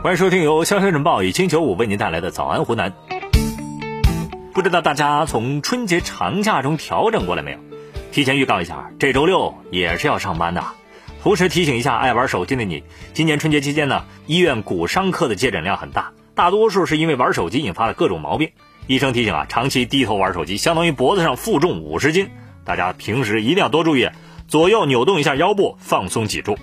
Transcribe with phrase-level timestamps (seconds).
[0.00, 2.94] 欢迎收听由潇潇晨报以清九五为您带来的早安湖南。
[4.54, 7.58] 不知道大家从春节长假中调整过来没有？
[8.12, 10.64] 提前预告一下，这周六也是要上班的。
[11.20, 18.52] 同时提醒一下爱玩手机的你，今年春节期间呢，医院骨伤科的接诊量很大，大多数是因为玩手机引发了各种毛病。
[18.86, 22.30] 医生提醒啊，长期低头玩手机，相当于脖子上负重五十斤，
[22.64, 24.08] 大家平时一定要多注意，
[24.46, 26.56] 左右扭动一下腰部，放松脊柱。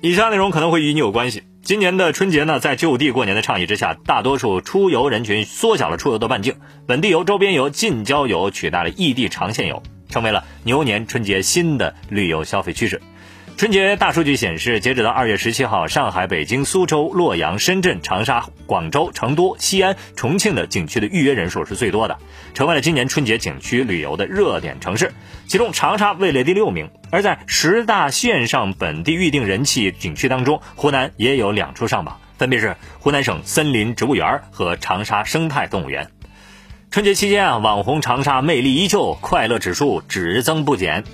[0.00, 1.42] 以下内容可能会与你有关系。
[1.62, 13.00] 今年的春节呢，在就地过年的倡议之下，大多数出游人群缩小了出游的半径，本地游、周边游、近郊游取代了异地长线游，成为了牛年春节新的旅游消费趋势。
[13.60, 22.16] 春节大数据显示，截止到二月十七号，上海、北京、苏州、洛阳、深圳、长沙、广州、成都、西安、重庆的景区的预约人数是最多的，
[22.54, 25.12] 成为了今年春节景区旅游的热点城市。
[25.46, 26.88] 其中，长沙位列第六名。
[27.10, 36.08] 而在十大线上本地预订人气景区当中，湖南也有两处上榜，分别是湖南省森林植物园和长沙生态动物园。
[36.90, 41.04] 春节期间啊，网红长沙魅力依旧，快乐指数只增不减。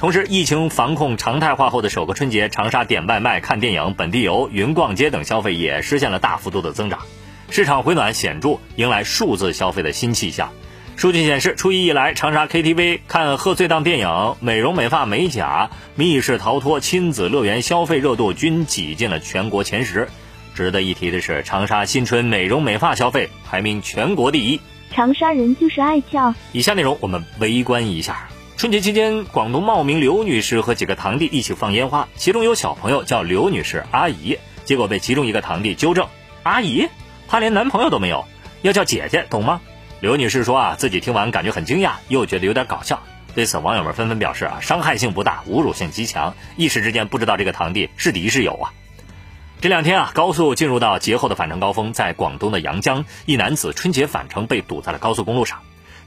[0.00, 7.00] 同时，疫情防控常态化后的首个春节，长沙点外卖、看电影、本地游、云逛街等消费也实现了大幅度的增长，
[7.50, 10.52] 市场回暖显著，迎来数字消费的新气象。
[10.96, 20.08] 数据显示，初一以来，长沙 KTV、看贺岁档电影、美容美发美甲、密室逃脱、亲子乐园消费热度均挤进了全国前十。
[20.54, 24.62] 值得一提的是，长沙新春美容美发消费排名全国第一。
[24.90, 26.34] 长沙人就是爱俏。
[26.52, 28.29] 以下内容我们围观一下。
[28.60, 34.36] 春节期间，广东茂名刘女士和几个堂弟一起放烟花，其中有小朋友叫刘女士阿姨，
[34.66, 36.08] 结果被其中一个堂弟纠正
[36.44, 36.86] ：“阿姨，
[37.26, 38.26] 她连男朋友都没有，
[38.60, 39.62] 要叫姐姐，懂吗？”
[40.00, 43.02] 刘女士说：“啊，自己听完感觉很惊讶，又觉得有点搞笑。”
[43.34, 48.74] 对此，网友们纷纷表示：“啊，伤害性不大，侮辱性极强，一时之间不知道这个堂弟是敌是友啊。”
[49.62, 55.60] 这两天啊，高速进入到节后的返程高峰，在广东的阳江，一男子春节返程被堵在了高速公路上。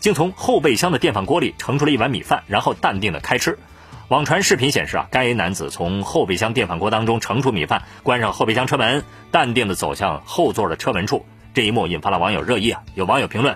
[0.03, 3.57] 竟从后备箱的电饭锅里盛出了一碗米饭，然后淡定的开吃。
[4.09, 11.25] 网传视频显示啊，该男子从后备箱电饭锅当中盛出米饭，关上后备箱车门，淡定的走向后座的车门处。
[11.53, 12.83] 这一幕引发了网友热议啊！
[12.95, 13.55] 有网友评论：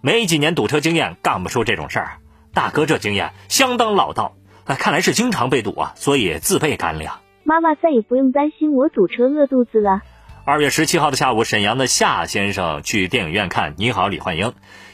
[0.00, 2.12] 没几年堵车经验，干不出这种事儿。
[2.54, 7.20] 大哥这经验相当老道，哎，看来是经常被堵啊，所以自备干粮。
[7.42, 10.00] 妈妈再也不用担心我堵车饿肚子了。
[10.46, 14.48] 二月十七号的下午，沈阳的夏先生去电影院看《你好，李焕英》，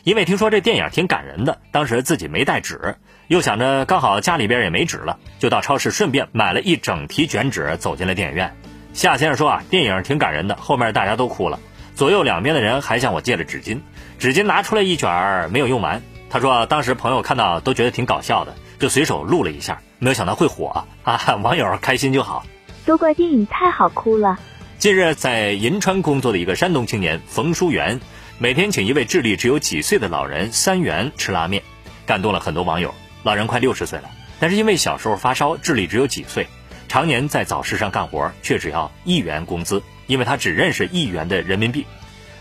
[0.05, 2.94] 因为听说这电影挺感人的，当时自己没带纸，
[3.27, 8.56] 又想着刚好家里边也没纸了，就到超市顺便买了一整提卷纸，走进了电影院。
[8.93, 11.59] 夏先生说啊，电影挺感人的，后面大家都哭了，
[11.97, 13.81] 左右两边的人还向我借了纸巾，
[14.21, 16.00] 纸巾拿出来一卷儿没有用完。
[16.31, 21.19] 他说当时朋友看到都觉得挺搞笑的，就随手录了一下，没有想到会火啊！
[21.43, 22.47] 网友开心就好，
[22.87, 24.39] 都怪电影太好哭了。
[24.80, 28.00] 近日，在银川工作的一个山东青年冯书元，
[28.38, 31.62] 每天请一位智力只有几岁的老人三元吃拉面，
[32.06, 32.94] 感动了很多网友。
[33.22, 34.08] 老人快六十岁了，
[34.38, 36.46] 但是因为小时候发烧，智力只有几岁，
[36.88, 41.84] 常年在早市上干活，却只要一元工资，因为他只认识一元的人民币。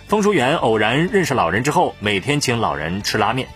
[0.08, 3.50] 冯书元偶然认识老人之后，每天请老人吃拉面，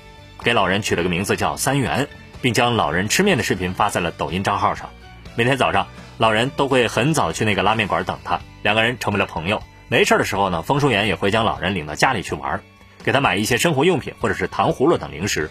[0.43, 2.09] 给老人取了个名字叫三元，
[2.41, 4.89] 并将老人吃面的视频发在了抖音账号上。
[5.35, 8.39] 每天早上，老人都会很早去那个拉面馆等他。
[8.61, 9.61] 两个人成为了朋友。
[9.87, 12.61] 没事的时候呢，风书元也会将老人领到家里去玩，
[13.03, 15.49] 给他买一些生活用品或者是糖葫芦等零食。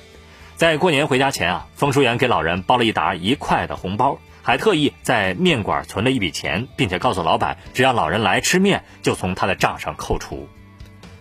[0.57, 10.49] 在过年回家前啊，风书元给老人包了一沓一块的红包，还特意在面馆存了一笔钱，并且告诉老板，只要老人来吃面，就从他的账上扣除。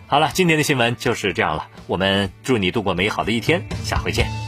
[0.06, 1.68] 好了，今天的新闻就是这样了。
[1.86, 4.41] 我们祝你度过美好的一天，下回见。